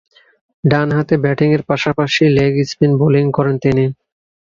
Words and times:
ডানহাতে 0.63 1.15
ব্যাটিংয়ের 1.23 1.63
পাশাপাশি 1.69 2.23
লেগ 2.37 2.53
স্পিন 2.69 2.91
বোলিং 3.01 3.25
করেন 3.37 3.55
তিনি। 3.63 3.85